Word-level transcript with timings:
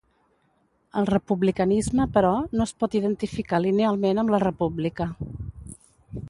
El 1.01 1.07
republicanisme, 1.09 2.07
però, 2.15 2.31
no 2.61 2.67
es 2.69 2.73
pot 2.85 2.97
identificar 3.01 3.61
linealment 3.67 4.23
amb 4.23 4.35
la 4.37 4.41
república. 4.49 5.09